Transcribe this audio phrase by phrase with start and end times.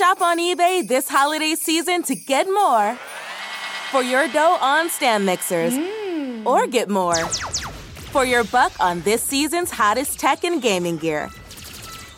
[0.00, 2.94] Shop on eBay this holiday season to get more
[3.90, 6.46] for your dough on stand mixers hmm.
[6.46, 7.26] or get more
[8.08, 11.28] for your buck on this season's hottest tech and gaming gear.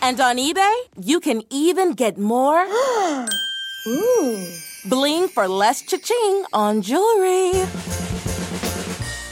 [0.00, 0.72] And on eBay,
[1.03, 2.64] you can even get more
[4.88, 7.67] bling for less cha-ching on jewelry.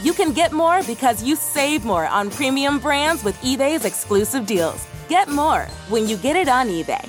[0.02, 4.84] You can get more because you save more on premium brands with eBay's exclusive deals.
[5.08, 7.08] Get more when you get it on eBay.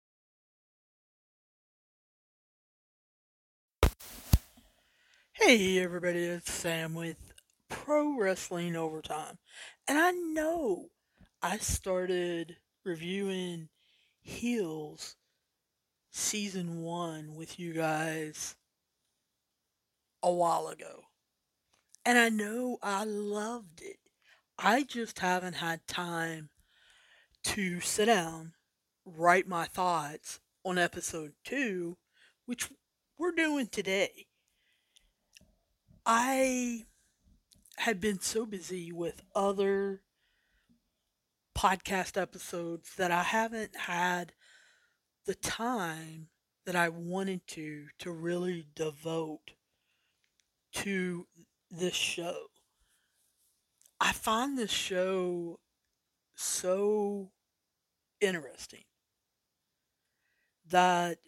[5.43, 7.33] Hey everybody, it's Sam with
[7.67, 9.39] Pro Wrestling Overtime.
[9.87, 10.89] And I know
[11.41, 13.69] I started reviewing
[14.21, 15.15] Heels
[16.11, 18.55] season one with you guys
[20.21, 21.05] a while ago.
[22.05, 23.97] And I know I loved it.
[24.59, 26.49] I just haven't had time
[27.45, 28.53] to sit down,
[29.05, 31.97] write my thoughts on episode two,
[32.45, 32.69] which
[33.17, 34.27] we're doing today.
[36.05, 36.85] I
[37.77, 40.01] had been so busy with other
[41.57, 44.33] podcast episodes that I haven't had
[45.25, 46.27] the time
[46.65, 49.51] that I wanted to to really devote
[50.73, 51.27] to
[51.69, 52.47] this show.
[53.99, 55.59] I find this show
[56.35, 57.31] so
[58.19, 58.83] interesting
[60.67, 61.19] that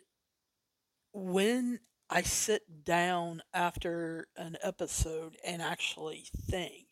[1.14, 1.80] when
[2.14, 6.86] I sit down after an episode and actually think,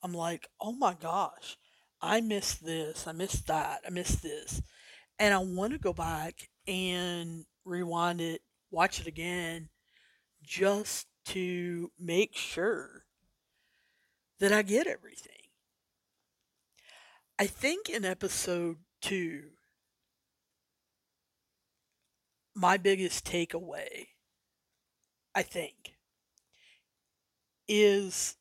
[0.00, 1.56] I'm like, oh my gosh,
[2.00, 4.62] I missed this, I missed that, I missed this.
[5.18, 9.70] And I want to go back and rewind it, watch it again,
[10.40, 13.06] just to make sure
[14.38, 15.32] that I get everything.
[17.40, 19.46] I think in episode two,
[22.54, 24.06] my biggest takeaway,
[25.34, 25.96] I think,
[27.66, 28.36] is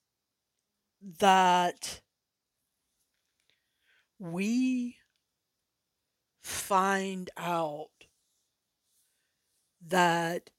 [1.19, 2.01] that
[4.19, 4.97] we
[6.41, 7.89] find out
[9.87, 10.49] that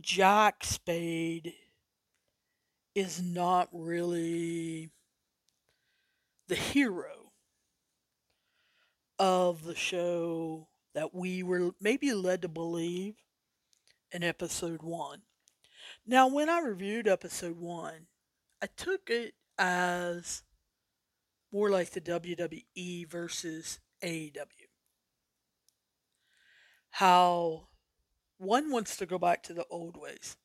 [0.00, 1.54] Jack Spade
[2.94, 4.90] is not really
[6.48, 7.32] the hero
[9.18, 13.16] of the show that we were maybe led to believe
[14.12, 15.22] in episode one.
[16.06, 18.06] Now, when I reviewed episode one,
[18.62, 20.42] I took it as
[21.52, 24.68] more like the WWE versus AEW.
[26.90, 27.68] How
[28.38, 30.36] one wants to go back to the old ways,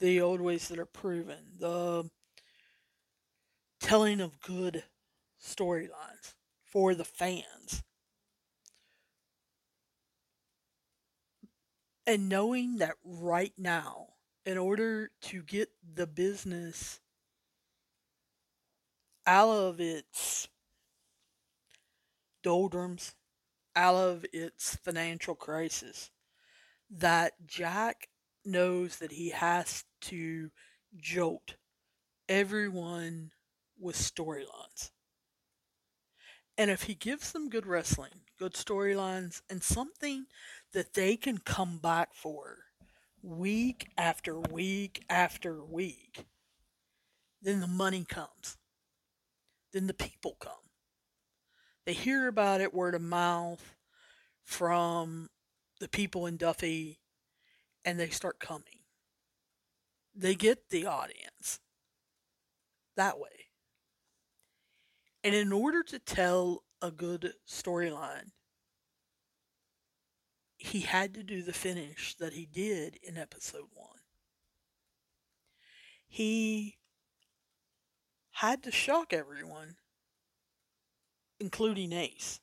[0.00, 2.10] the old ways that are proven, the
[3.80, 4.84] telling of good
[5.42, 7.82] storylines for the fans.
[12.06, 14.08] And knowing that right now,
[14.44, 17.00] in order to get the business
[19.26, 20.48] out of its
[22.42, 23.14] doldrums,
[23.76, 26.10] out of its financial crisis,
[26.90, 28.08] that Jack
[28.44, 30.50] knows that he has to
[30.96, 31.56] jolt
[32.28, 33.32] everyone
[33.78, 34.90] with storylines.
[36.58, 40.26] And if he gives them good wrestling, good storylines, and something
[40.72, 42.58] that they can come back for
[43.22, 46.24] week after week after week,
[47.40, 48.56] then the money comes.
[49.72, 50.52] Then the people come.
[51.86, 53.74] They hear about it word of mouth
[54.44, 55.30] from
[55.80, 57.00] the people in Duffy
[57.84, 58.80] and they start coming.
[60.14, 61.60] They get the audience
[62.96, 63.48] that way.
[65.24, 68.30] And in order to tell a good storyline,
[70.62, 73.98] he had to do the finish that he did in episode one.
[76.06, 76.78] He
[78.30, 79.74] had to shock everyone,
[81.40, 82.38] including Ace,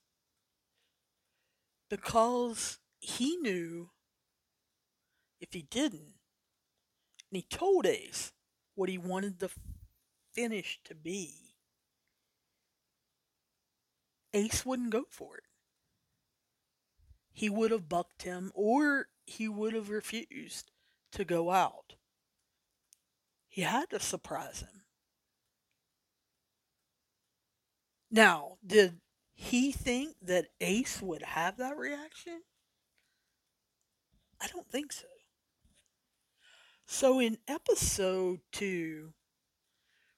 [1.89, 3.89] because he knew
[5.39, 6.15] if he didn't,
[7.31, 8.33] and he told Ace
[8.75, 9.49] what he wanted the
[10.33, 11.55] finish to be,
[14.33, 15.43] Ace wouldn't go for it.
[17.39, 20.71] He would have bucked him or he would have refused
[21.09, 21.95] to go out.
[23.47, 24.81] He had to surprise him.
[28.11, 28.99] Now, did
[29.33, 32.41] he think that Ace would have that reaction?
[34.41, 35.07] I don't think so.
[36.85, 39.13] So in episode two,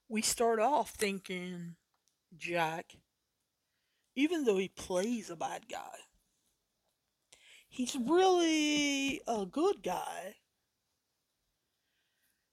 [0.09, 1.75] we start off thinking
[2.35, 2.95] Jack,
[4.15, 5.99] even though he plays a bad guy,
[7.71, 10.35] he's really a good guy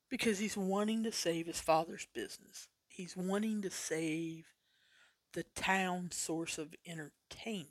[0.09, 2.69] because he's wanting to save his father's business.
[2.87, 4.47] He's wanting to save
[5.35, 7.69] the town source of entertainment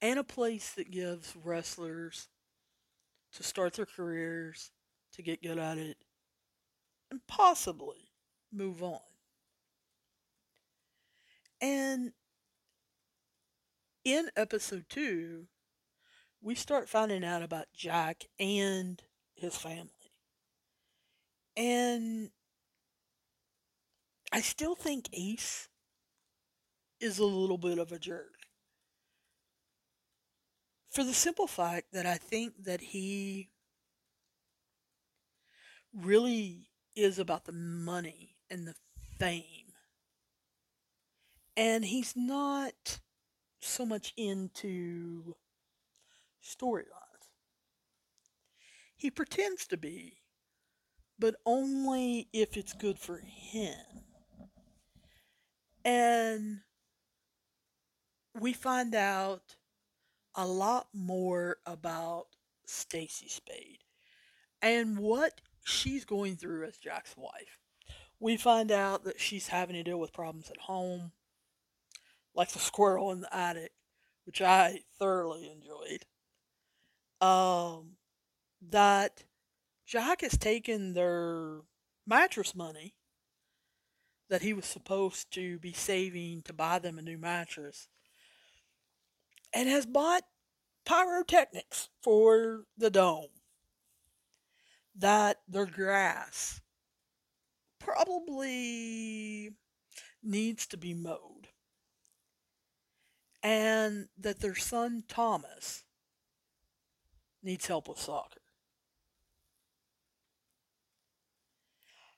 [0.00, 2.28] and a place that gives wrestlers
[3.34, 4.72] to start their careers,
[5.12, 5.98] to get good at it,
[7.10, 8.10] and possibly
[8.50, 9.00] move on.
[11.60, 12.12] And
[14.04, 15.46] in episode two,
[16.46, 19.02] we start finding out about Jack and
[19.34, 19.90] his family.
[21.56, 22.30] And
[24.32, 25.68] I still think Ace
[27.00, 28.46] is a little bit of a jerk.
[30.88, 33.48] For the simple fact that I think that he
[35.92, 38.76] really is about the money and the
[39.18, 39.72] fame.
[41.56, 43.00] And he's not
[43.60, 45.34] so much into
[46.46, 47.32] storylines.
[48.96, 50.18] He pretends to be,
[51.18, 53.74] but only if it's good for him.
[55.84, 56.60] And
[58.38, 59.56] we find out
[60.34, 62.26] a lot more about
[62.66, 63.78] Staci Spade
[64.60, 67.58] and what she's going through as Jack's wife.
[68.18, 71.12] We find out that she's having to deal with problems at home,
[72.34, 73.72] like the squirrel in the attic,
[74.24, 76.04] which I thoroughly enjoyed.
[77.20, 77.96] Um,
[78.70, 79.24] that
[79.86, 81.60] Jack has taken their
[82.06, 82.94] mattress money
[84.28, 87.88] that he was supposed to be saving to buy them a new mattress
[89.52, 90.24] and has bought
[90.84, 93.28] pyrotechnics for the dome.
[94.98, 96.60] That their grass
[97.78, 99.50] probably
[100.22, 101.48] needs to be mowed.
[103.42, 105.84] And that their son Thomas
[107.46, 108.40] needs help with soccer.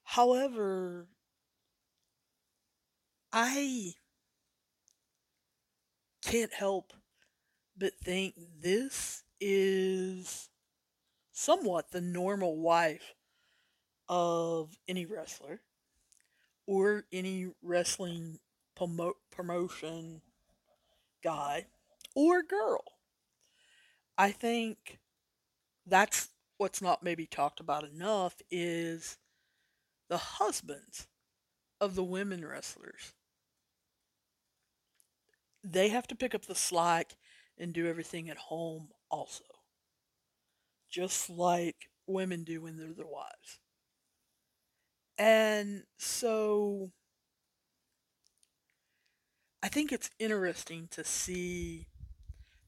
[0.03, 1.07] However,
[3.33, 3.95] I
[6.23, 6.93] can't help
[7.77, 10.49] but think this is
[11.33, 13.15] somewhat the normal wife
[14.09, 15.61] of any wrestler
[16.67, 18.39] or any wrestling
[18.79, 20.23] promo- promotion
[21.23, 21.67] guy
[22.15, 22.85] or girl.
[24.17, 24.99] I think
[25.89, 29.17] that's what's not maybe talked about enough is
[30.09, 31.07] the husbands
[31.81, 33.15] of the women wrestlers.
[35.63, 37.17] They have to pick up the slack
[37.59, 39.45] and do everything at home also.
[40.91, 43.59] Just like women do when they're their wives.
[45.19, 46.93] And so
[49.63, 51.89] I think it's interesting to see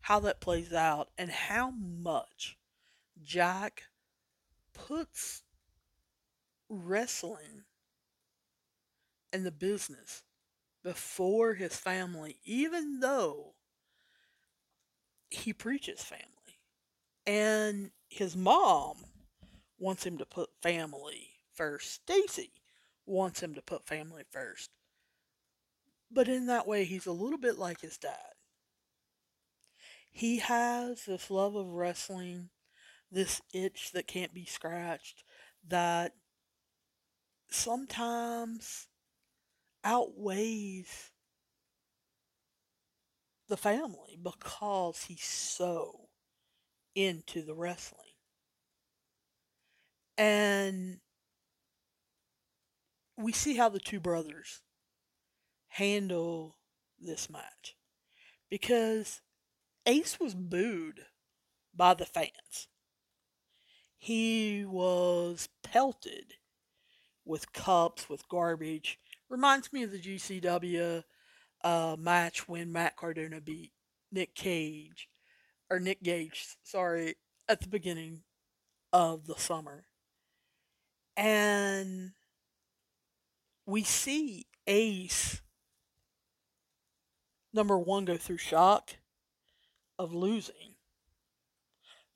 [0.02, 2.56] how that plays out and how much
[3.22, 3.84] Jack
[4.72, 5.42] puts
[6.68, 7.64] wrestling
[9.32, 10.22] and the business
[10.82, 13.54] before his family, even though
[15.28, 16.26] he preaches family.
[17.26, 18.96] And his mom
[19.78, 22.00] wants him to put family first.
[22.06, 22.50] Staci
[23.06, 24.70] wants him to put family first.
[26.10, 28.34] But in that way, he's a little bit like his dad.
[30.10, 32.50] He has this love of wrestling,
[33.10, 35.24] this itch that can't be scratched,
[35.66, 36.12] that
[37.50, 38.86] sometimes
[39.82, 41.10] outweighs
[43.48, 46.08] the family because he's so
[46.94, 48.00] into the wrestling.
[50.16, 51.00] And
[53.16, 54.62] we see how the two brothers
[55.68, 56.56] handle
[56.98, 57.76] this match
[58.50, 59.20] because
[59.86, 61.00] Ace was booed
[61.74, 62.68] by the fans.
[64.02, 66.32] He was pelted
[67.26, 68.98] with cups, with garbage.
[69.28, 71.04] Reminds me of the GCW
[71.62, 73.72] uh, match when Matt Cardona beat
[74.10, 75.10] Nick Cage,
[75.70, 77.16] or Nick Gage, sorry,
[77.46, 78.22] at the beginning
[78.90, 79.84] of the summer.
[81.14, 82.12] And
[83.66, 85.42] we see Ace,
[87.52, 88.96] number one, go through shock
[89.98, 90.70] of losing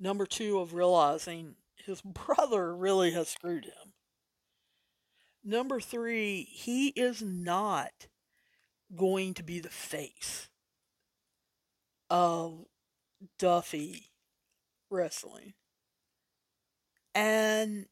[0.01, 1.55] Number two, of realizing
[1.87, 3.93] his brother really has screwed him.
[5.43, 8.09] Number three, he is not
[8.95, 10.49] going to be the face
[12.09, 12.65] of
[13.39, 14.11] Duffy
[14.91, 15.55] wrestling.
[17.15, 17.87] And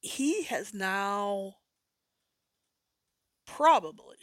[0.00, 1.56] he has now
[3.46, 4.16] probably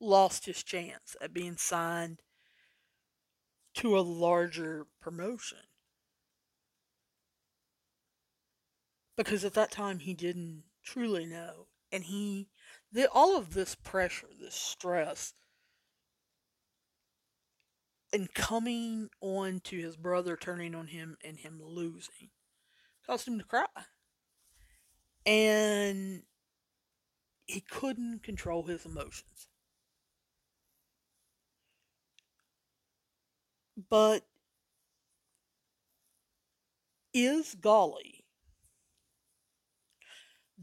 [0.00, 2.20] lost his chance at being signed
[3.74, 5.58] to a larger promotion.
[9.16, 11.66] Because at that time he didn't truly know.
[11.92, 12.48] And he,
[12.92, 15.34] the, all of this pressure, this stress,
[18.12, 22.30] and coming on to his brother turning on him and him losing
[23.06, 23.66] caused him to cry.
[25.26, 26.22] And
[27.46, 29.48] he couldn't control his emotions.
[33.90, 34.22] But
[37.12, 38.23] is Golly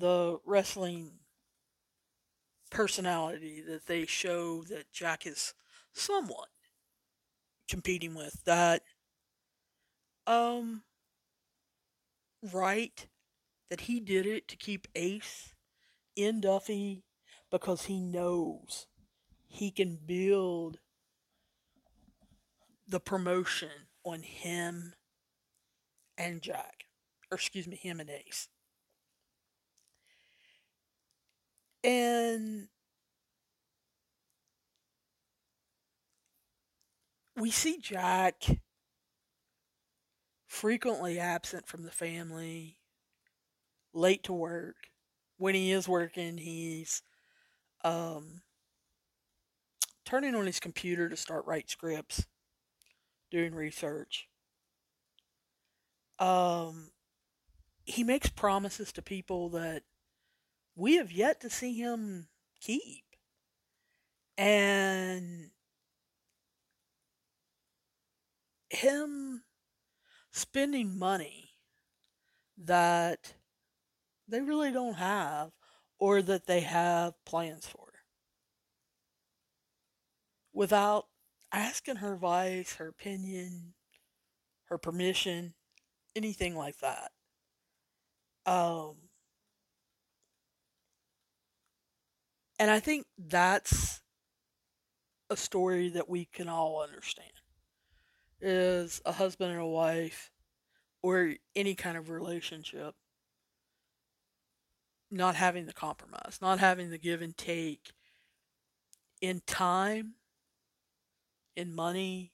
[0.02, 1.12] the wrestling
[2.72, 5.54] personality that they show that Jack is
[5.94, 6.48] somewhat
[7.70, 8.82] competing with that
[10.28, 10.82] um
[12.52, 13.08] right
[13.70, 15.54] that he did it to keep Ace
[16.16, 17.04] in Duffy
[17.50, 18.88] because he knows
[19.48, 20.80] he can build
[22.88, 23.70] the promotion
[24.04, 24.94] on him
[26.18, 26.86] and Jack.
[27.32, 28.48] Or excuse me, him and Ace.
[31.84, 32.68] And
[37.36, 38.60] we see Jack
[40.48, 42.78] frequently absent from the family,
[43.94, 44.76] late to work.
[45.38, 47.02] When he is working, he's
[47.84, 48.42] um,
[50.06, 52.28] turning on his computer to start write scripts,
[53.32, 54.28] doing research.
[56.20, 56.92] Um,
[57.86, 59.82] he makes promises to people that
[60.76, 62.28] we have yet to see him
[62.60, 63.04] keep.
[64.38, 65.52] And
[68.70, 69.44] him
[70.32, 71.52] spending money
[72.58, 73.34] that
[74.28, 75.52] they really don't have
[76.00, 77.82] or that they have plans for
[80.54, 81.06] without
[81.52, 83.74] asking her advice, her opinion,
[84.66, 85.54] her permission,
[86.16, 87.12] anything like that.
[88.46, 88.96] Um,
[92.62, 94.04] and I think that's
[95.32, 97.32] a story that we can all understand
[98.40, 100.30] is a husband and a wife
[101.02, 102.94] or any kind of relationship
[105.10, 107.94] not having the compromise, not having the give and take
[109.22, 110.14] in time,
[111.56, 112.32] in money,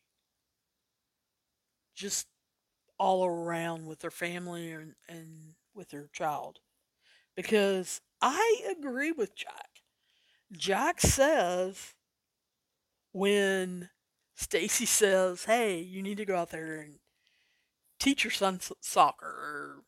[1.96, 2.27] just
[3.00, 6.60] all around with their family and, and with their child.
[7.34, 9.76] Because I agree with Jack.
[10.51, 11.94] Jack says
[13.12, 13.89] when
[14.38, 17.00] Staci says, "Hey, you need to go out there and
[18.00, 19.84] teach your son soccer or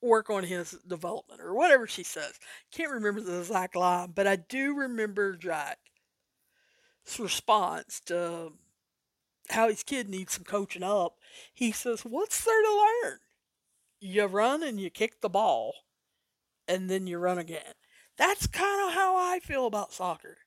[0.00, 2.38] work on his development or whatever she says."
[2.70, 5.78] Can't remember the exact line, but I do remember Jack's
[7.18, 8.58] response to
[9.50, 11.18] how his kid needs some coaching up.
[11.52, 13.20] He says, "What's there to learn?
[14.00, 15.86] You run and you kick the ball,
[16.68, 17.74] and then you run again."
[18.16, 20.38] That's kind of how I feel about soccer.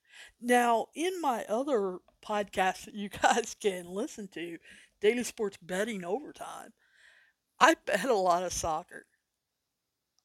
[0.41, 4.57] Now, in my other podcast that you guys can listen to,
[5.01, 6.73] Daily Sports Betting Overtime,
[7.59, 9.05] I bet a lot of soccer.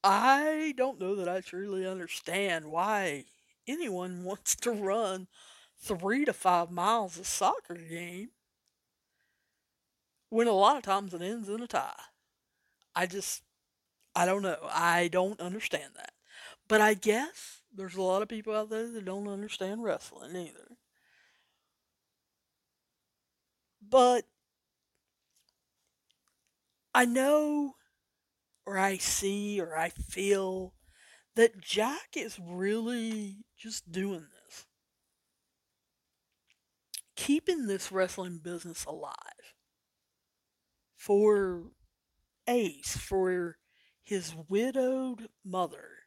[0.04, 3.26] I don't know that I truly understand why
[3.66, 5.28] anyone wants to run
[5.78, 8.30] three to five miles a soccer game
[10.30, 11.92] when a lot of times it ends in a tie.
[12.94, 13.42] I just,
[14.14, 14.58] I don't know.
[14.70, 16.11] I don't understand that.
[16.72, 20.78] But I guess there's a lot of people out there that don't understand wrestling either.
[23.86, 24.24] But
[26.94, 27.74] I know,
[28.64, 30.72] or I see, or I feel
[31.36, 34.64] that Jack is really just doing this.
[37.16, 39.12] Keeping this wrestling business alive
[40.96, 41.64] for
[42.48, 43.58] Ace, for
[44.02, 46.01] his widowed mother,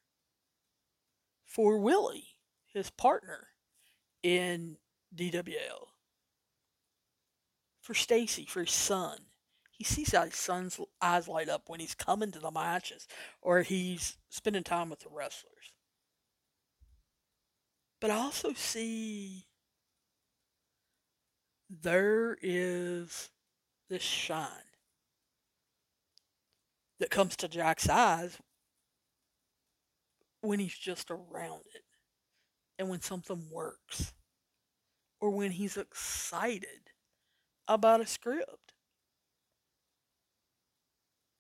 [1.56, 2.36] for Willie,
[2.74, 3.48] his partner
[4.22, 4.76] in
[5.16, 5.88] DWL,
[7.80, 9.20] for Staci, for his son.
[9.72, 13.08] He sees how his son's eyes light up when he's coming to the matches
[13.42, 15.72] or he's spending time with the wrestlers.
[18.02, 19.46] But I also see
[21.70, 23.30] there is
[23.90, 24.50] this shine
[27.00, 28.40] that comes to Jack's eyes
[30.46, 31.84] when he's just around it
[32.78, 34.14] and when something works
[35.20, 36.92] or when he's excited
[37.68, 38.74] about a script.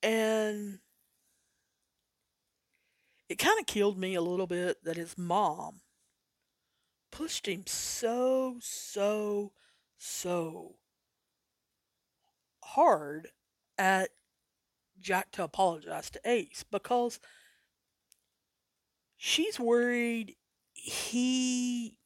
[0.01, 0.79] And
[3.29, 5.81] it kind of killed me a little bit that his mom
[7.11, 9.51] pushed him so, so,
[9.97, 10.75] so
[12.63, 13.29] hard
[13.77, 14.09] at
[14.99, 17.19] Jack to apologize to Ace because
[19.17, 20.35] she's worried
[20.73, 21.97] he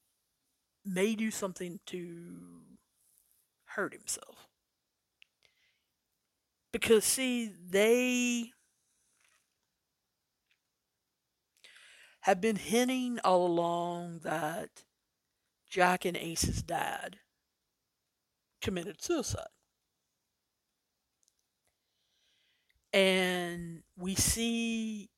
[0.86, 2.38] may do something to
[3.66, 4.48] hurt himself.
[6.72, 8.52] Because, see, they
[12.22, 14.70] have been hinting all along that
[15.70, 17.18] Jack and Ace's dad
[18.62, 19.48] committed suicide.
[22.94, 25.10] And we see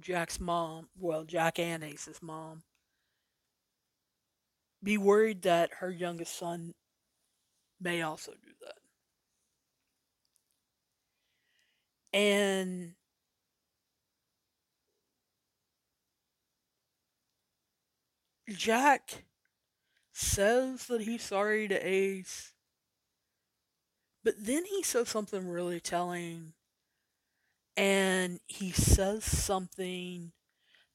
[0.00, 2.62] Jack's mom, well, Jack and Ace's mom,
[4.82, 6.72] be worried that her youngest son
[7.80, 8.74] may also do that.
[12.12, 12.94] And
[18.48, 19.24] Jack
[20.12, 22.52] says that he's sorry to Ace,
[24.24, 26.54] but then he says something really telling,
[27.80, 30.32] and he says something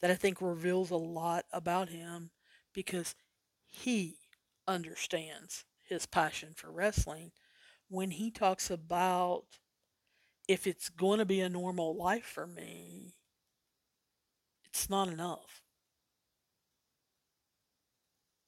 [0.01, 2.30] that I think reveals a lot about him
[2.75, 3.15] because
[3.65, 4.18] he
[4.68, 7.32] understands his passion for wrestling
[7.89, 9.46] when he talks about
[10.48, 13.15] if it's going to be a normal life for me,
[14.65, 15.63] it's not enough.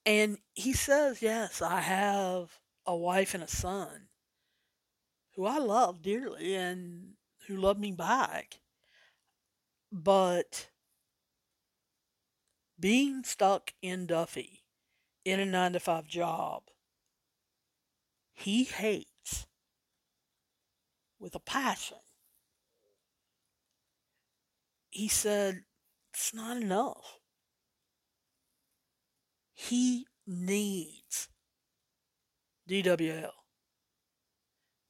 [0.06, 2.52] And he says, Yes, I have
[2.86, 4.10] a wife and a son
[5.36, 7.17] who I love dearly and
[7.48, 8.60] who love me back.
[9.92, 10.70] But
[12.80, 14.64] being stuck in Duffy
[15.24, 16.64] in a nine to five job,
[18.34, 19.48] he hates
[21.20, 21.98] with a passion.
[24.90, 25.64] He said,
[26.14, 27.20] It's not enough.
[29.54, 31.30] He needs
[32.70, 33.32] DWL.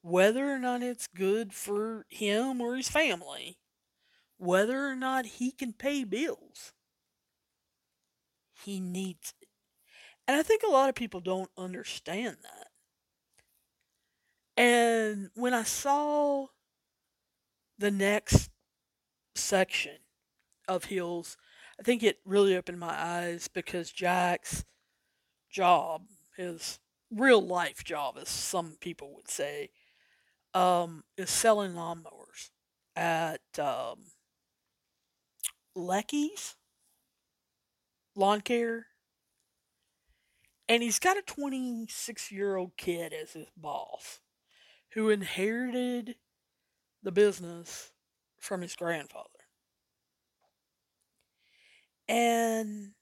[0.08, 3.58] Whether or not it's good for him or his family,
[4.38, 6.72] whether or not he can pay bills,
[8.64, 9.50] he needs it.
[10.26, 12.68] And I think a lot of people don't understand that.
[14.56, 16.48] And when I saw
[17.78, 18.50] the next
[19.36, 19.98] section
[20.70, 21.36] of Heels
[21.78, 24.64] I think it really opened my eyes because Jack's
[25.52, 26.04] job,
[26.38, 26.80] his
[27.12, 29.70] real life job, as some people would say,
[30.58, 32.50] um, is selling lawnmowers
[32.96, 34.06] at um,
[35.76, 36.56] Lecky's
[38.16, 38.88] Lawn Care.
[40.68, 44.20] And he's got a 26 year old kid as his boss
[44.94, 46.16] who inherited
[47.04, 47.92] the business
[48.40, 49.30] from his grandfather.
[52.10, 52.94] And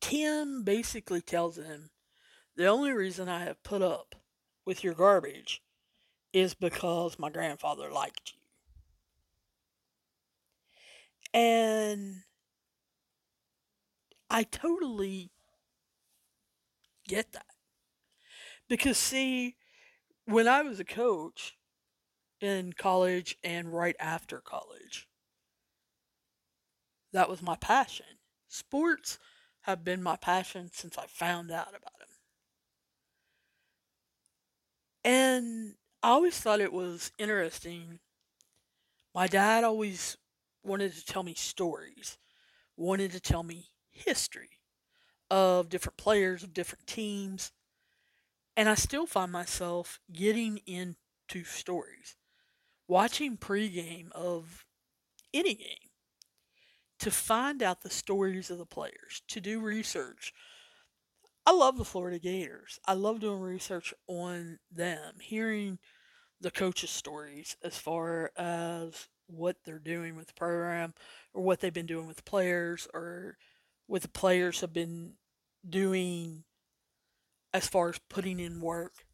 [0.00, 1.90] Tim basically tells him,
[2.56, 4.14] the only reason I have put up
[4.64, 5.62] with your garbage
[6.32, 8.40] is because my grandfather liked you.
[11.32, 12.22] And
[14.30, 15.30] I totally
[17.08, 17.46] get that.
[18.68, 19.56] Because, see,
[20.24, 21.56] when I was a coach,
[22.44, 25.08] in college and right after college.
[27.12, 28.06] That was my passion.
[28.48, 29.18] Sports
[29.62, 32.03] have been my passion since I found out about them.
[35.04, 38.00] And I always thought it was interesting.
[39.14, 40.16] My dad always
[40.62, 42.18] wanted to tell me stories,
[42.76, 44.50] wanted to tell me history
[45.30, 47.52] of different players, of different teams.
[48.56, 52.16] And I still find myself getting into stories
[52.86, 54.64] watching pregame of
[55.32, 55.90] any game
[56.98, 60.32] to find out the stories of the players, to do research.
[61.46, 62.78] I love the Florida Gators.
[62.86, 65.78] I love doing research on them, hearing
[66.40, 70.94] the coaches' stories as far as what they're doing with the program
[71.34, 73.36] or what they've been doing with players or
[73.86, 75.14] what the players have been
[75.68, 76.44] doing
[77.52, 79.06] as far as putting in work.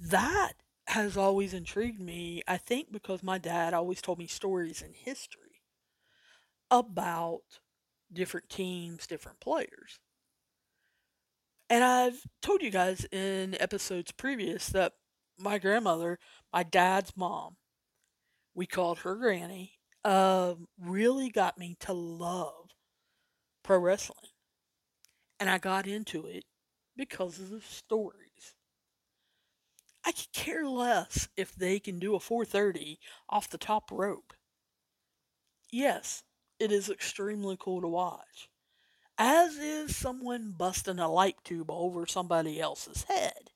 [0.00, 0.54] That
[0.86, 5.62] has always intrigued me, I think because my dad always told me stories in history
[6.70, 7.42] about
[8.12, 10.00] different teams, different players.
[11.74, 14.92] And I've told you guys in episodes previous that
[15.36, 16.20] my grandmother,
[16.52, 17.56] my dad's mom,
[18.54, 19.72] we called her Granny,
[20.04, 22.70] uh, really got me to love
[23.64, 24.30] pro wrestling.
[25.40, 26.44] And I got into it
[26.96, 28.54] because of the stories.
[30.06, 34.32] I could care less if they can do a 430 off the top rope.
[35.72, 36.22] Yes,
[36.60, 38.48] it is extremely cool to watch,
[39.18, 43.50] as is someone busting a light tube over somebody else's head.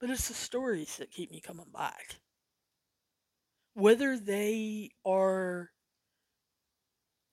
[0.00, 2.16] But it's the stories that keep me coming back.
[3.74, 5.70] Whether they are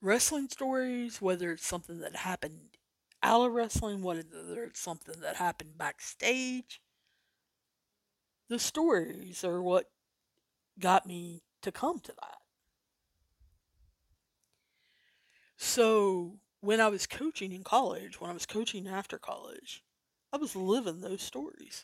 [0.02, 2.78] wrestling stories, whether it's something that happened
[3.22, 6.82] out of wrestling, whether it's something that happened backstage,
[8.50, 9.90] the stories are what
[10.80, 12.38] got me to come to that.
[15.56, 19.84] So when I was coaching in college, when I was coaching after college,
[20.32, 21.84] I was living those stories.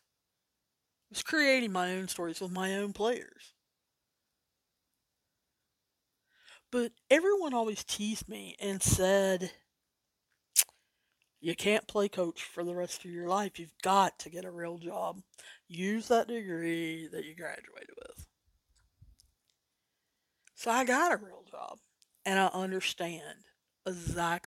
[1.12, 3.54] I was creating my own stories with my own players.
[6.72, 9.52] But everyone always teased me and said,
[11.42, 13.60] you can't play coach for the rest of your life.
[13.60, 15.22] You've got to get a real job.
[15.68, 18.28] Use that degree that you graduated with.
[20.56, 21.80] So I got a real job
[22.26, 23.46] and I understand
[23.86, 24.48] exactly.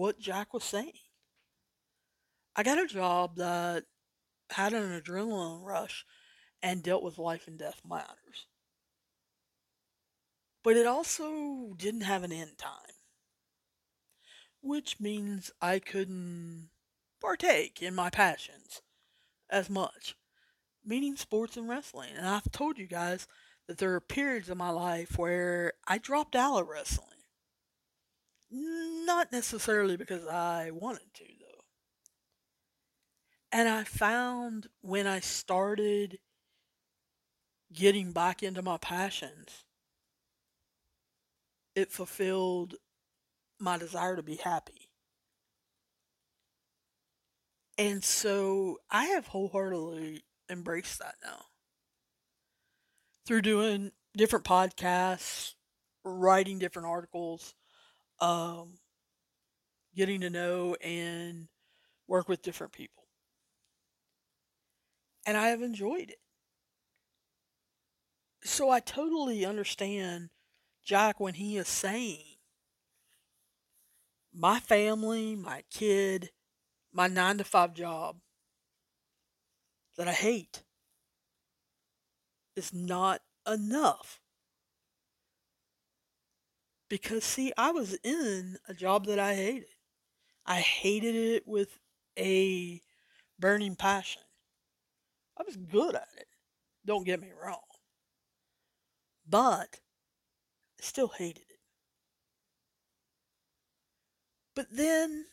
[0.00, 0.92] What Jack was saying.
[2.56, 3.84] I got a job that
[4.48, 6.06] had an adrenaline rush
[6.62, 8.46] and dealt with life and death matters.
[10.64, 12.96] But it also didn't have an end time,
[14.62, 16.70] which means I couldn't
[17.20, 18.80] partake in my passions
[19.50, 20.16] as much,
[20.82, 22.12] meaning sports and wrestling.
[22.16, 23.28] And I've told you guys
[23.68, 27.19] that there are periods in my life where I dropped out of wrestling.
[28.50, 31.64] Not necessarily because I wanted to, though.
[33.52, 36.18] And I found when I started
[37.72, 39.64] getting back into my passions,
[41.74, 42.74] it fulfilled
[43.58, 44.88] my desire to be happy.
[47.78, 51.46] And so I have wholeheartedly embraced that now.
[53.26, 55.54] Through doing different podcasts,
[56.04, 57.54] writing different articles,
[58.20, 58.78] um,
[59.94, 61.48] getting to know and
[62.06, 63.04] work with different people.
[65.26, 66.18] And I have enjoyed it.
[68.42, 70.30] So I totally understand
[70.84, 72.24] Jack when he is saying,
[74.32, 76.30] my family, my kid,
[76.92, 78.16] my nine to five job
[79.96, 80.62] that I hate
[82.56, 84.19] is not enough
[86.90, 89.68] because, see, I was in a job that I hated.
[90.44, 91.78] I hated it with
[92.18, 92.82] a
[93.38, 94.22] burning passion.
[95.38, 96.26] I was good at it.
[96.84, 97.60] Don't get me wrong.
[99.26, 99.78] But
[100.78, 101.60] I still hated it.
[104.56, 105.26] But then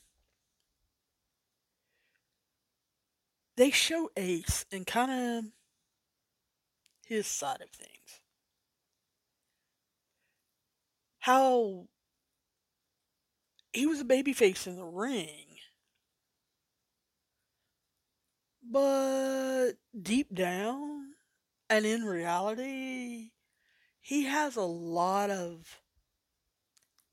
[3.55, 5.45] they show Ace and kind of
[7.07, 8.21] his side of things.
[11.27, 11.85] How
[13.73, 15.57] he was a babyface in the ring.
[18.63, 21.15] But deep down
[21.69, 23.31] and in reality,
[23.99, 25.81] he has a lot of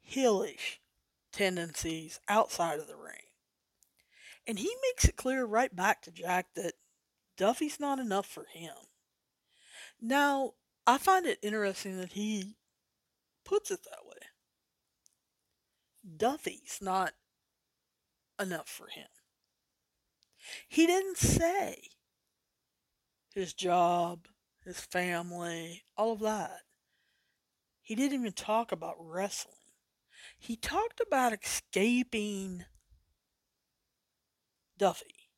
[0.08, 0.78] heelish
[1.32, 3.32] tendencies outside of the ring.
[4.46, 6.74] And he makes it clear right back to Jack that
[7.36, 8.76] Duffy's not enough for him.
[10.00, 10.52] Now,
[10.86, 12.54] I find it interesting that he
[13.44, 14.03] puts it that.
[16.16, 17.14] Duffy's not
[18.40, 19.08] enough for him.
[20.68, 21.88] He didn't say
[23.34, 24.28] his job,
[24.64, 26.60] his family, all of that.
[27.82, 29.54] He didn't even talk about wrestling.
[30.38, 32.64] He talked about escaping
[34.76, 35.30] Duffy,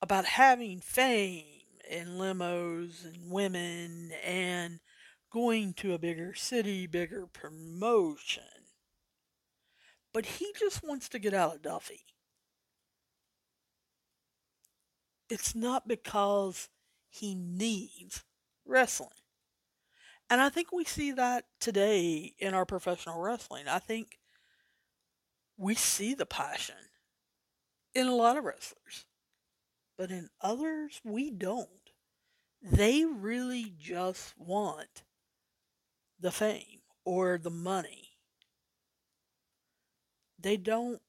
[0.00, 1.44] about having fame
[1.90, 4.80] and limos and women and
[5.30, 8.57] going to a bigger city, bigger promotion.
[10.18, 12.00] But he just wants to get out of Duffy.
[15.30, 16.68] It's not because
[17.08, 18.24] he needs
[18.66, 19.10] wrestling.
[20.28, 23.68] And I think we see that today in our professional wrestling.
[23.68, 24.18] I think
[25.56, 26.74] we see the passion
[27.94, 29.06] in a lot of wrestlers,
[29.96, 31.92] but in others, we don't.
[32.60, 35.04] They really just want
[36.18, 38.07] the fame or the money.
[40.38, 41.00] They don't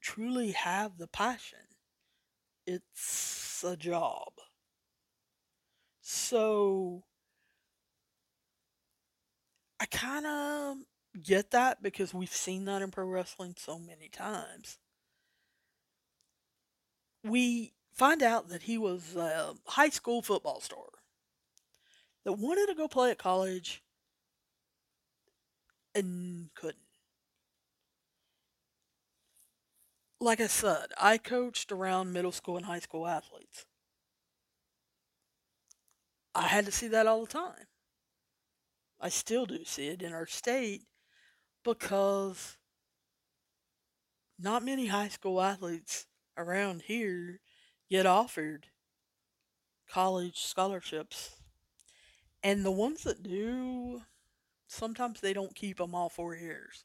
[0.00, 1.58] truly have the passion.
[2.66, 4.32] It's a job.
[6.00, 7.04] So
[9.80, 10.76] I kind of
[11.22, 14.78] get that because we've seen that in pro wrestling so many times.
[17.24, 20.86] We find out that he was a high school football star
[22.24, 23.82] that wanted to go play at college
[25.94, 26.78] and couldn't.
[30.22, 33.66] Like I said, I coached around middle school and high school athletes.
[36.32, 37.66] I had to see that all the time.
[39.00, 40.82] I still do see it in our state
[41.64, 42.56] because
[44.38, 46.06] not many high school athletes
[46.36, 47.40] around here
[47.90, 48.68] get offered
[49.90, 51.34] college scholarships.
[52.44, 54.02] And the ones that do,
[54.68, 56.84] sometimes they don't keep them all four years.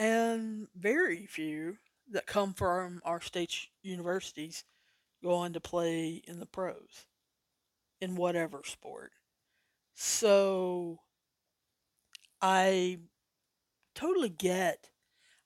[0.00, 1.78] And very few
[2.10, 4.64] that come from our state universities
[5.22, 7.06] go on to play in the pros
[8.00, 9.12] in whatever sport.
[9.94, 11.00] So
[12.42, 12.98] I
[13.94, 14.90] totally get,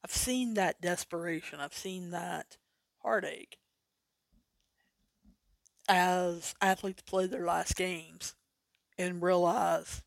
[0.05, 2.59] I've seen that desperation, I've seen that
[3.03, 3.59] heartache
[5.89, 8.35] as athletes play their last games
[8.99, 10.03] and realize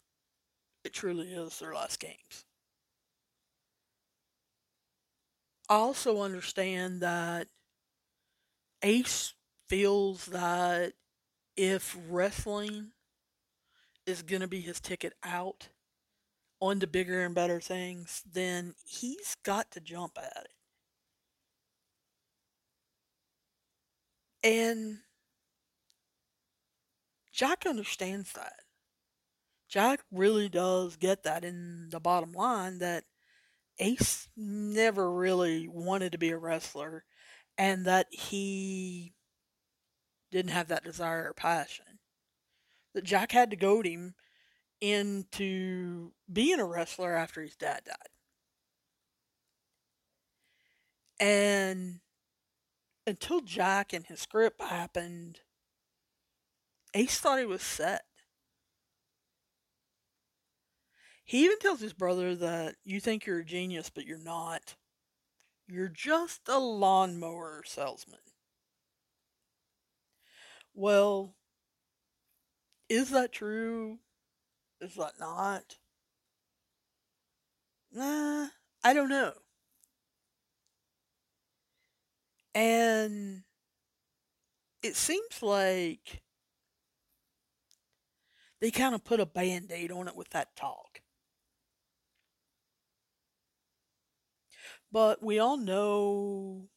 [0.83, 2.45] it truly is their last games.
[5.56, 7.47] I also understand that
[8.83, 9.33] Ace
[9.67, 10.93] feels that
[11.55, 12.91] if wrestling
[14.05, 15.69] is going to be his ticket out
[16.59, 20.51] onto bigger and better things, then he's got to jump at it.
[24.43, 24.99] And
[27.31, 28.61] Jack understands that.
[29.67, 33.03] Jack really does get that in the bottom line that
[33.79, 37.03] Ace never really wanted to be a wrestler
[37.57, 39.13] and that he
[40.31, 41.99] didn't have that desire or passion.
[42.93, 44.15] That Jack had to goad him
[44.81, 47.95] into being a wrestler after his dad died.
[51.19, 51.99] And
[53.05, 55.39] until Jack and his script happened,
[56.93, 58.06] Ace thought he was set.
[61.27, 64.75] He even tells his brother that you think you're a genius, but you're not.
[65.67, 68.21] You're just a lawnmower salesman.
[70.73, 71.35] Well,
[72.87, 73.99] is that true?
[74.79, 75.75] Is that not?
[77.91, 78.47] Nah,
[78.85, 79.33] I don't know.
[82.55, 83.43] And
[84.81, 86.21] it seems like
[88.61, 91.01] they kind of put a band aid on it with that talk.
[94.97, 96.69] But we all know,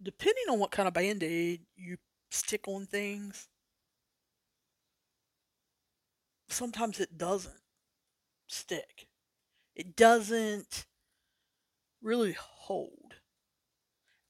[0.00, 1.96] depending on what kind of band aid you
[2.30, 3.48] stick on things,
[6.48, 7.58] sometimes it doesn't
[8.46, 9.08] stick.
[9.74, 10.86] It doesn't
[12.00, 13.14] really hold.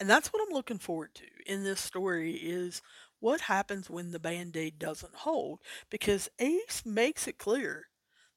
[0.01, 2.81] And that's what I'm looking forward to in this story is
[3.21, 7.89] what happens when the band-aid doesn't hold because Ace makes it clear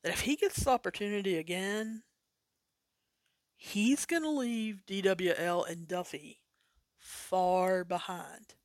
[0.03, 2.03] that if he gets the opportunity again,
[3.59, 6.39] he's going to leave DWL and Duffy
[6.97, 8.55] far behind.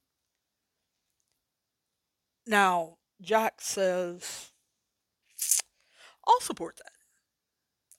[2.47, 4.53] Now, Jack says,
[6.27, 6.93] I'll support that.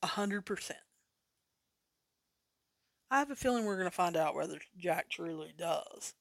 [0.01, 0.79] A hundred percent.
[3.11, 6.13] I have a feeling we're going to find out whether Jack truly does.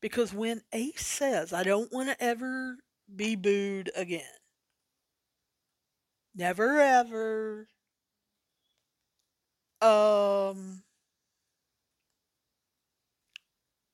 [0.00, 2.78] Because when Ace says, I don't want to ever
[3.14, 4.22] be booed again,
[6.34, 7.68] never ever,
[9.80, 10.82] um,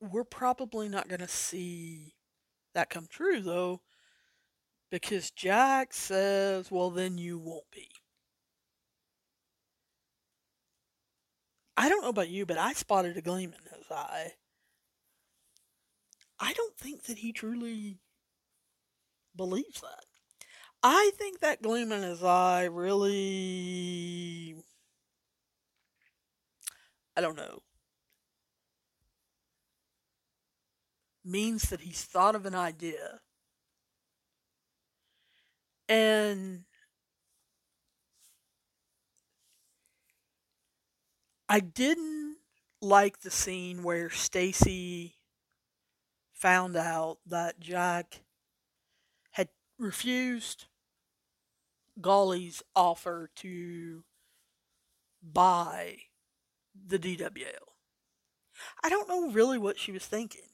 [0.01, 2.15] we're probably not going to see
[2.75, 3.81] that come true, though,
[4.91, 7.89] because Jack says, well, then you won't be.
[11.77, 14.35] I don't know about you, but I spotted a gleam in his eye.
[16.39, 17.99] I don't think that he truly
[19.37, 20.05] believes that.
[20.83, 24.55] I think that gleam in his eye really.
[27.17, 27.63] I don't know.
[31.25, 33.21] Means that he's thought of an idea.
[35.89, 36.65] And
[41.49, 42.39] I didn't
[42.81, 45.13] like the scene where Staci
[46.33, 48.23] found out that Jack
[49.33, 49.49] had
[49.79, 50.67] refused
[52.01, 54.05] Gully's offer to
[55.23, 55.97] buy
[56.75, 57.75] the DWL.
[58.83, 60.49] I don't know really what she was thinking.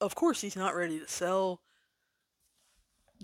[0.00, 1.60] Of course, he's not ready to sell.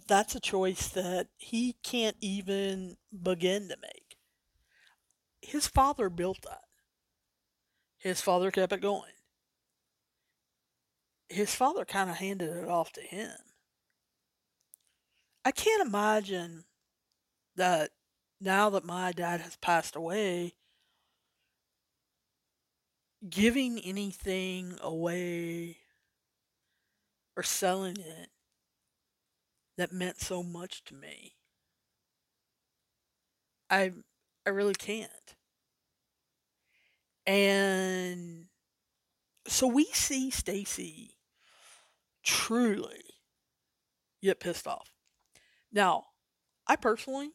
[0.08, 4.16] That's a choice that he can't even begin to make.
[5.40, 6.62] His father built that.
[7.98, 9.12] His father kept it going.
[11.28, 13.32] His father kind of handed it off to him.
[15.44, 16.64] I can't imagine
[17.56, 17.90] that
[18.40, 20.54] now that my dad has passed away,
[23.28, 25.78] giving anything away
[27.36, 28.30] or selling it
[29.76, 31.34] that meant so much to me.
[33.70, 33.92] I
[34.46, 35.34] I really can't.
[37.26, 38.46] And
[39.46, 41.12] so we see Staci
[42.22, 43.02] truly
[44.22, 44.90] get pissed off.
[45.72, 46.04] Now,
[46.66, 47.30] I personally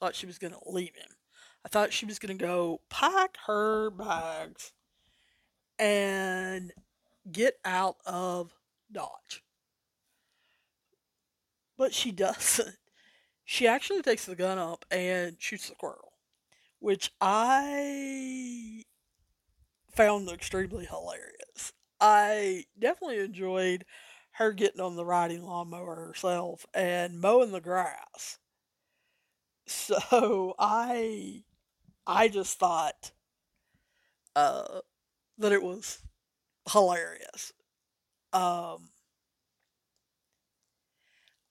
[0.00, 1.16] thought she was going to leave him.
[1.64, 4.72] I thought she was going to go pack her bags
[5.78, 6.72] and
[7.30, 8.54] get out of
[8.90, 9.42] Dodge.
[11.76, 12.76] But she doesn't.
[13.44, 16.12] She actually takes the gun up and shoots the squirrel,
[16.80, 18.84] which I
[19.94, 21.72] found extremely hilarious.
[22.00, 23.84] I definitely enjoyed
[24.32, 28.38] her getting on the riding lawnmower herself and mowing the grass.
[29.66, 31.44] So I
[32.06, 33.12] I just thought
[34.34, 34.80] uh
[35.38, 35.98] that it was
[36.70, 37.52] hilarious.
[38.32, 38.90] Um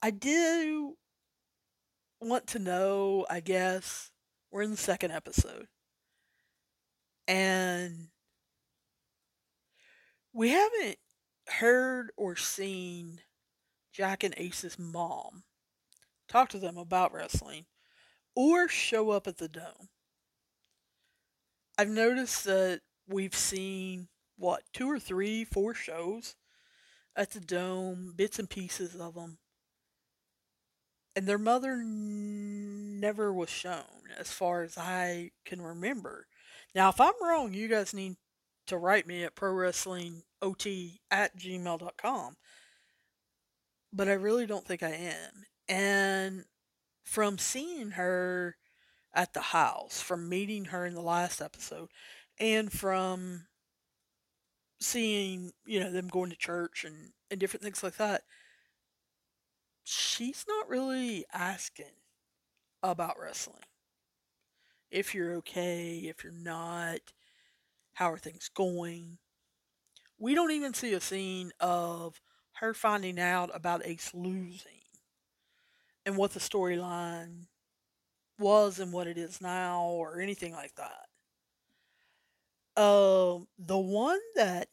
[0.02, 0.98] I do
[2.22, 4.12] want to know, I guess,
[4.52, 5.68] we're in the second episode.
[7.28, 8.10] And
[10.34, 10.98] we haven't
[11.48, 13.22] heard or seen
[13.92, 15.44] Jack and Ace's mom
[16.28, 17.66] talk to them about wrestling
[18.36, 19.90] or show up at the dome.
[21.78, 26.36] I've noticed that we've seen what two or three, four shows
[27.16, 29.38] at the dome, bits and pieces of them,
[31.16, 36.28] and their mother n- never was shown, as far as I can remember.
[36.74, 38.18] Now, if I'm wrong, you guys need
[38.68, 40.66] to write me at pro wrestling ot
[41.12, 42.36] at gmail.com.
[43.94, 45.46] But I really don't think I am.
[45.70, 46.46] And
[47.04, 48.58] from seeing her
[49.14, 51.90] at the house, from meeting her in the last episode,
[52.40, 53.46] and from
[54.80, 58.24] seeing, you know, them going to church and, and different things like that,
[59.84, 61.86] she's not really asking
[62.84, 63.64] about wrestling.
[64.92, 67.00] If you're okay, if you're not,
[67.94, 69.18] how are things going?
[70.18, 72.22] We don't even see a scene of
[72.54, 74.72] her finding out about Ace losing
[76.06, 77.48] and what the storyline
[78.40, 81.08] was and what it is now or anything like that.
[82.78, 84.68] Um, the one that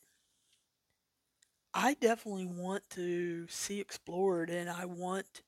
[1.74, 5.42] I definitely want to see explored and I want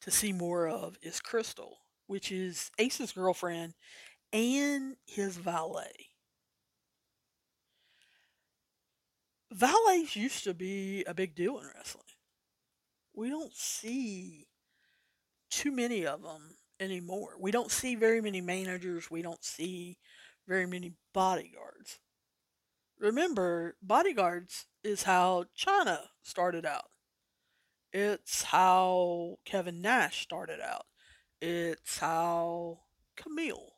[0.00, 3.74] to see more of is Crystal, which is Ace's girlfriend
[4.32, 6.08] and his valet.
[9.54, 12.04] Valets used to be a big deal in wrestling.
[13.14, 14.48] We don't see
[15.48, 17.36] too many of them anymore.
[17.38, 19.10] We don't see very many managers.
[19.10, 19.98] We don't see
[20.46, 21.98] very many bodyguards.
[22.98, 26.90] Remember, bodyguards is how Chyna started out.
[27.92, 30.86] It's how Kevin Nash started out.
[31.40, 32.80] It's how
[33.16, 33.70] Kamille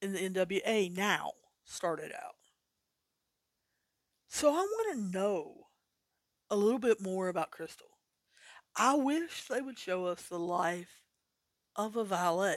[0.00, 1.32] in the NWA now
[1.64, 2.36] started out.
[4.28, 5.66] So I want to know
[6.50, 7.86] a little bit more about Crystal.
[8.76, 11.02] I wish they would show us the life
[11.76, 12.56] of a valet.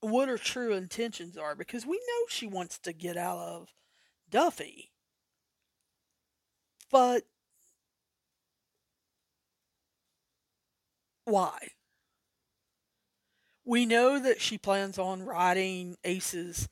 [0.00, 3.68] What her true intentions are, because we know she wants to get out of
[4.30, 4.92] Duffy.
[6.90, 7.24] But
[11.24, 11.72] why?
[13.64, 16.68] We know that she plans on riding Ace's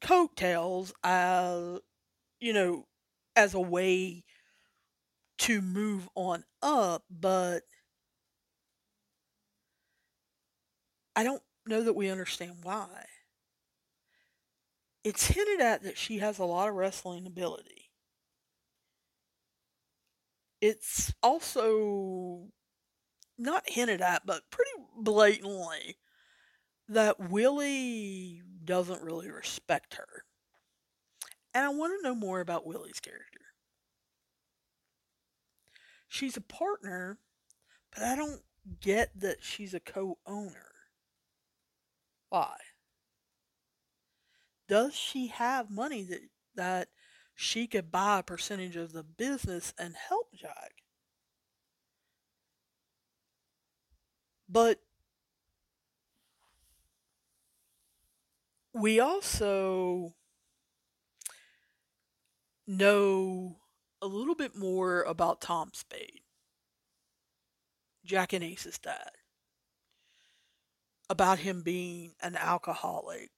[0.00, 1.78] coattails, uh,
[2.40, 2.86] you know,
[3.36, 4.24] as a way
[5.38, 7.64] to move on up, but
[11.16, 13.06] I don't know that we understand why.
[15.02, 17.90] It's hinted at that she has a lot of wrestling ability.
[20.60, 22.48] It's also
[23.36, 25.98] not hinted at, but pretty blatantly
[26.88, 30.24] that Willie doesn't really respect her.
[31.52, 33.40] And I want to know more about Willie's character.
[36.08, 37.18] She's a partner,
[37.94, 38.42] but I don't
[38.80, 40.73] get that she's a co owner.
[42.34, 42.56] Why?
[44.66, 46.22] Does she have money that,
[46.56, 46.88] that
[47.32, 50.82] she could buy a percentage of the business and help Jack?
[54.48, 54.80] But
[58.72, 60.16] we also
[62.66, 63.58] know
[64.02, 66.22] a little bit more about Tom Spade,
[68.04, 69.12] Jack and Ace's dad,
[71.08, 73.30] about him being an alcoholic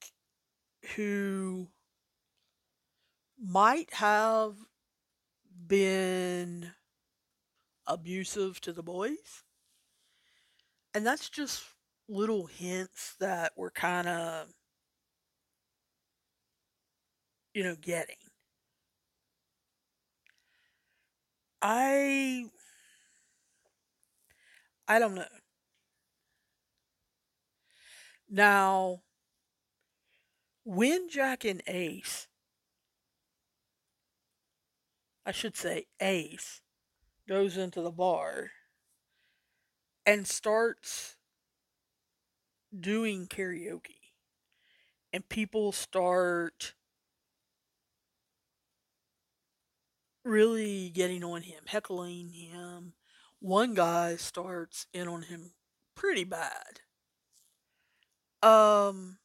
[0.95, 1.69] who
[3.39, 4.55] might have
[5.67, 6.73] been
[7.87, 9.43] abusive to the boys.
[10.95, 11.65] And that's just
[12.09, 14.49] little hints that we're kind of
[17.57, 18.17] you know, getting.
[21.63, 22.45] I
[24.89, 25.25] I don't know.
[28.29, 29.03] Now,
[30.65, 32.27] when Jack and Ace,
[35.25, 36.61] I should say Ace,
[37.29, 38.51] goes into the bar
[40.05, 41.17] and starts
[42.79, 44.13] doing karaoke,
[45.13, 46.75] and people start
[50.25, 52.95] really getting on him, heckling him.
[53.39, 55.53] One guy starts in on him
[55.95, 56.81] pretty bad.
[58.43, 59.19] Um,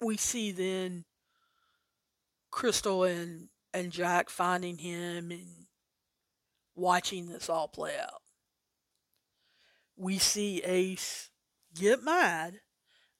[0.00, 1.04] we see then
[2.50, 5.66] Crystal and and Jack finding him and
[6.76, 8.22] watching this all play out.
[9.96, 11.30] We see Ace
[11.74, 12.60] get mad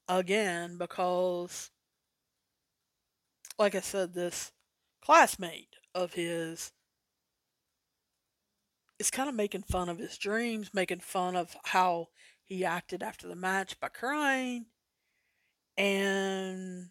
[0.07, 1.71] again because
[3.57, 4.51] like I said, this
[5.01, 6.71] classmate of his
[8.99, 12.07] is kind of making fun of his dreams, making fun of how
[12.43, 14.65] he acted after the match by crying.
[15.77, 16.89] And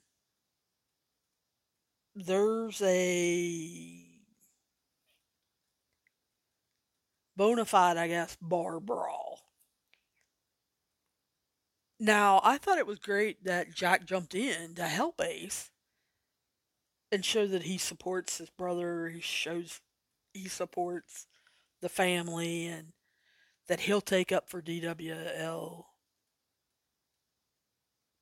[2.14, 4.04] there's a
[7.36, 9.40] bona fide, I guess, bar brawl.
[11.98, 15.70] Now, I thought it was great that Jack jumped in to help Ace
[17.10, 19.08] and show that he supports his brother.
[19.08, 19.80] He shows
[20.32, 21.26] he supports
[21.84, 22.94] the family and
[23.68, 25.84] that he'll take up for DWL.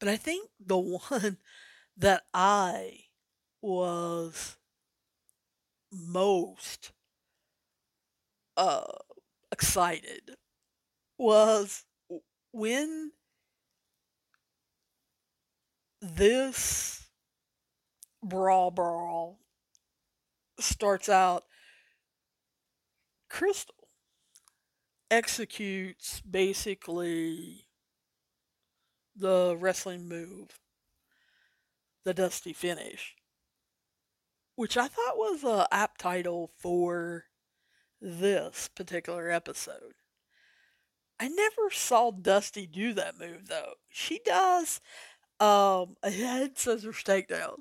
[0.00, 1.38] But I think the one
[1.96, 3.04] that I
[3.60, 4.56] was
[5.92, 6.90] most
[8.56, 8.82] uh,
[9.52, 10.32] excited
[11.16, 11.84] was
[12.50, 13.12] when
[16.00, 17.06] this
[18.24, 19.38] brawl brawl
[20.58, 21.44] starts out
[23.32, 23.88] Crystal
[25.10, 27.64] executes basically
[29.16, 30.60] the wrestling move,
[32.04, 33.16] the Dusty Finish,
[34.54, 37.24] which I thought was a app title for
[38.02, 39.94] this particular episode.
[41.18, 43.76] I never saw Dusty do that move though.
[43.88, 44.82] She does
[45.40, 47.60] um, a head scissors takedown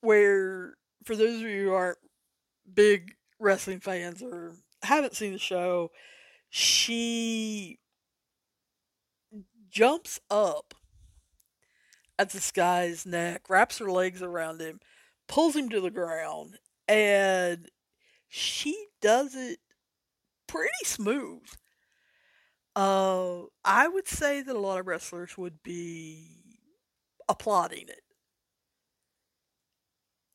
[0.00, 0.74] where
[1.04, 1.98] for those of you who aren't
[2.74, 5.90] big wrestling fans or haven't seen the show,
[6.50, 7.78] she
[9.70, 10.74] jumps up
[12.18, 14.80] at this guy's neck, wraps her legs around him,
[15.26, 17.68] pulls him to the ground, and
[18.28, 19.58] she does it
[20.46, 21.42] pretty smooth.
[22.76, 26.58] Uh, I would say that a lot of wrestlers would be
[27.28, 28.02] applauding it.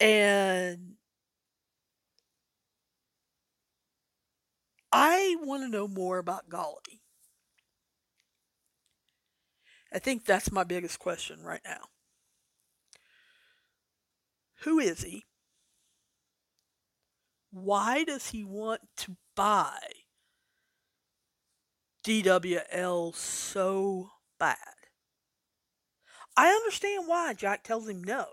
[0.01, 0.88] And
[4.91, 7.01] I want to know more about Gully.
[9.93, 11.89] I think that's my biggest question right now.
[14.63, 15.25] Who is he?
[17.51, 19.79] why does he want to buy
[22.03, 24.57] DWL so bad?
[26.37, 28.25] I understand why Jack tells him no.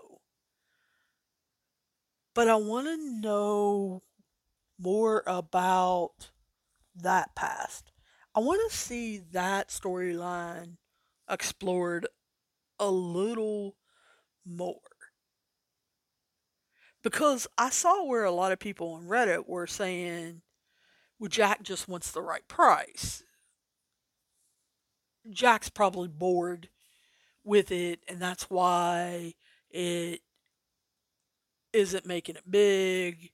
[2.33, 4.03] But I want to know
[4.79, 6.29] more about
[7.01, 7.91] that past.
[8.35, 10.77] I want to see that storyline
[11.29, 12.07] explored
[12.79, 13.75] a little
[14.45, 14.79] more.
[17.03, 20.41] Because I saw where a lot of people on Reddit were saying,
[21.19, 23.23] well, Jack just wants the right price.
[25.29, 26.69] Jack's probably bored
[27.43, 29.33] with it, and that's why
[29.69, 30.21] it
[31.73, 33.31] isn't making it big.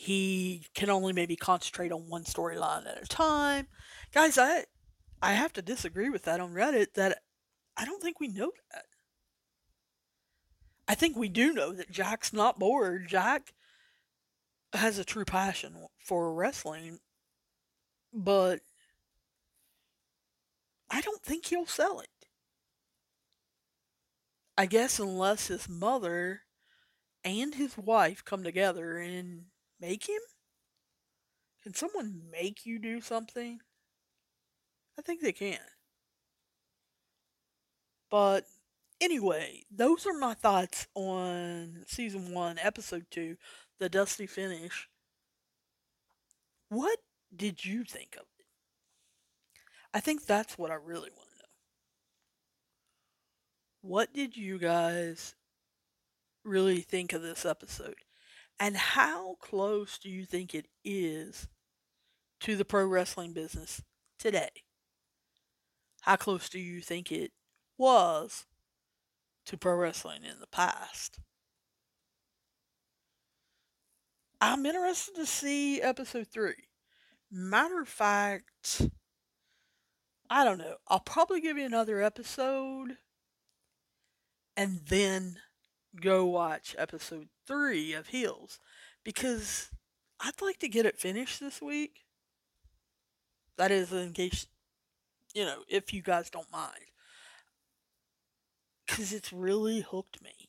[0.00, 3.66] He can only maybe concentrate on one storyline at a time.
[4.14, 4.66] Guys, I
[5.20, 7.18] I have to disagree with that on Reddit that
[7.76, 8.84] I don't think we know that.
[10.86, 13.08] I think we do know that Jack's not bored.
[13.08, 13.52] Jack
[14.72, 17.00] has a true passion for wrestling,
[18.14, 18.60] but
[20.88, 22.28] I don't think he'll sell it.
[24.56, 26.42] I guess unless his mother
[27.24, 29.46] and his wife come together and
[29.80, 30.20] make him?
[31.62, 33.60] Can someone make you do something?
[34.98, 35.58] I think they can.
[38.10, 38.44] But
[39.00, 43.36] anyway, those are my thoughts on season one, episode two,
[43.78, 44.88] the Dusty Finish.
[46.68, 46.98] What
[47.34, 48.46] did you think of it?
[49.94, 51.44] I think that's what I really want to know.
[53.82, 55.34] What did you guys
[56.44, 57.96] really think of this episode?
[58.60, 61.48] And how close do you think it is
[62.40, 63.82] to the pro wrestling business
[64.18, 64.50] today?
[66.02, 67.32] How close do you think it
[67.76, 68.46] was
[69.46, 71.20] to pro wrestling in the past?
[74.40, 76.68] I'm interested to see episode three.
[77.30, 78.82] Matter of fact,
[80.30, 80.76] I don't know.
[80.88, 82.96] I'll probably give you another episode
[84.56, 85.38] and then
[86.00, 88.60] go watch episode three of Heels
[89.04, 89.70] because
[90.20, 92.04] I'd like to get it finished this week.
[93.56, 94.46] That is, in case,
[95.34, 96.74] you know, if you guys don't mind.
[98.86, 100.48] Because it's really hooked me.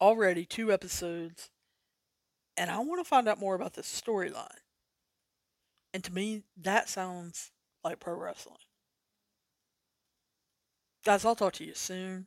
[0.00, 1.50] Already two episodes,
[2.56, 4.48] and I want to find out more about the storyline.
[5.94, 7.52] And to me, that sounds
[7.84, 8.56] like pro wrestling.
[11.04, 12.26] Guys, I'll talk to you soon.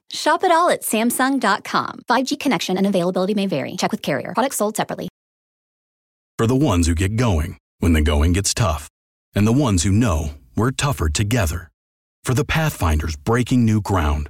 [0.11, 2.01] Shop it all at Samsung.com.
[2.09, 3.75] 5G connection and availability may vary.
[3.77, 4.33] Check with carrier.
[4.33, 5.07] Products sold separately.
[6.37, 8.87] For the ones who get going when the going gets tough,
[9.35, 11.69] and the ones who know we're tougher together.
[12.23, 14.29] For the Pathfinders breaking new ground,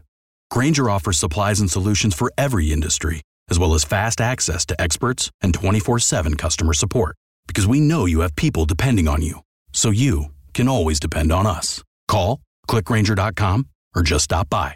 [0.50, 5.32] Grainger offers supplies and solutions for every industry, as well as fast access to experts
[5.42, 7.16] and 24 7 customer support.
[7.48, 9.42] Because we know you have people depending on you,
[9.74, 11.84] so you can always depend on us.
[12.08, 14.76] Call, clickgrainger.com, or just stop by.